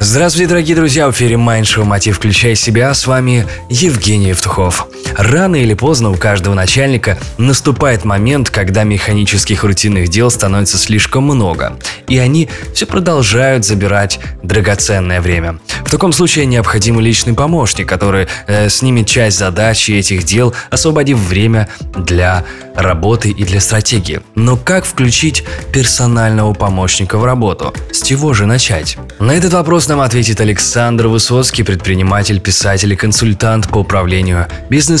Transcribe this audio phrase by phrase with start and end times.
[0.00, 2.16] Здравствуйте, дорогие друзья, в эфире Майншоу «Мотив.
[2.16, 2.94] Включай себя».
[2.94, 4.86] С вами Евгений Евтухов.
[5.18, 11.76] Рано или поздно у каждого начальника наступает момент, когда механических рутинных дел становится слишком много,
[12.06, 15.58] и они все продолжают забирать драгоценное время.
[15.84, 21.18] В таком случае необходим личный помощник, который э, снимет часть задач и этих дел, освободив
[21.18, 22.44] время для
[22.76, 24.20] работы и для стратегии.
[24.36, 27.74] Но как включить персонального помощника в работу?
[27.90, 28.96] С чего же начать?
[29.18, 34.46] На этот вопрос нам ответит Александр Высоцкий, предприниматель, писатель и консультант по управлению,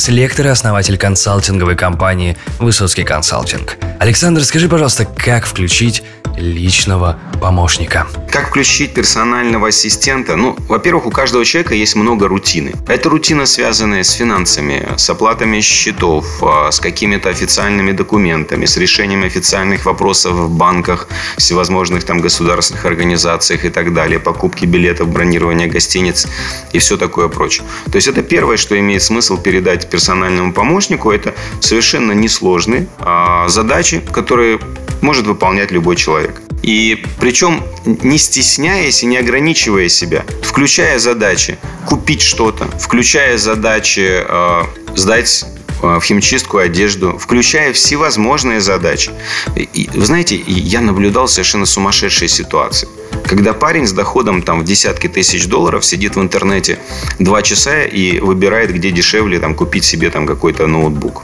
[0.08, 3.87] бизнес-лектор и основатель консалтинговой компании «Высоцкий консалтинг».
[3.98, 6.04] Александр, скажи, пожалуйста, как включить
[6.36, 8.06] личного помощника.
[8.30, 10.36] Как включить персонального ассистента?
[10.36, 12.72] Ну, во-первых, у каждого человека есть много рутины.
[12.86, 19.24] Это рутина, связанная с финансами, с оплатами счетов, а, с какими-то официальными документами, с решением
[19.24, 26.28] официальных вопросов в банках, всевозможных там государственных организациях и так далее, покупки билетов, бронирование гостиниц
[26.72, 27.66] и все такое прочее.
[27.90, 33.17] То есть это первое, что имеет смысл передать персональному помощнику, это совершенно несложные а,
[33.48, 34.60] задачи, которые
[35.00, 36.40] может выполнять любой человек.
[36.62, 44.62] И причем не стесняясь и не ограничивая себя, включая задачи купить что-то, включая задачи э,
[44.94, 45.44] сдать
[45.82, 49.12] э, в химчистку одежду, включая всевозможные задачи.
[49.56, 52.88] И, вы знаете, я наблюдал совершенно сумасшедшие ситуации.
[53.24, 56.78] Когда парень с доходом там, в десятки тысяч долларов сидит в интернете
[57.18, 61.22] два часа и выбирает, где дешевле там, купить себе там, какой-то ноутбук.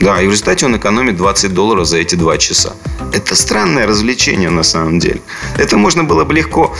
[0.00, 2.74] Да, и в результате он экономит 20 долларов за эти два часа.
[3.12, 5.20] Это странное развлечение на самом деле.
[5.56, 6.74] Это можно было бы легко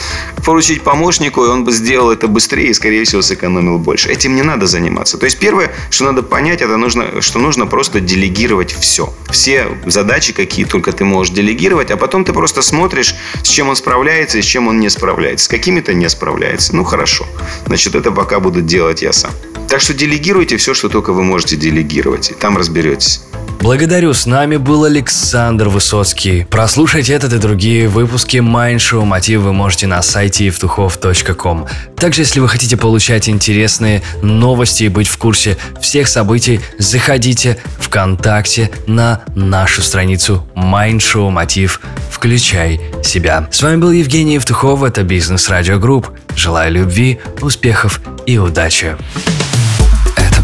[0.44, 4.10] поручить помощнику, и он бы сделал это быстрее и, скорее всего, сэкономил больше.
[4.10, 5.16] Этим не надо заниматься.
[5.16, 9.12] То есть первое, что надо понять, это нужно, что нужно просто делегировать все.
[9.30, 13.76] Все задачи, какие только ты можешь делегировать, а потом ты просто смотришь, с чем он
[13.76, 15.46] справляется и с чем он не справляется.
[15.46, 16.74] С какими-то не справляется.
[16.74, 17.26] Ну, хорошо.
[17.66, 19.32] Значит, это пока буду делать я сам.
[19.68, 22.30] Так что делегируйте все, что только вы можете делегировать.
[22.30, 23.22] И там разберетесь.
[23.64, 26.46] Благодарю, с нами был Александр Высоцкий.
[26.50, 31.66] Прослушать этот и другие выпуски Майндшоу Мотив вы можете на сайте евтухов.com.
[31.96, 38.70] Также, если вы хотите получать интересные новости и быть в курсе всех событий, заходите ВКонтакте
[38.86, 41.80] на нашу страницу Майндшоу Мотив.
[42.10, 43.48] Включай себя.
[43.50, 46.10] С вами был Евгений Евтухов, это Бизнес Радио Групп.
[46.36, 48.94] Желаю любви, успехов и удачи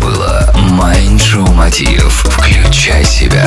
[0.00, 2.25] было Майндшоу Мотив.
[2.25, 3.39] Включай себя.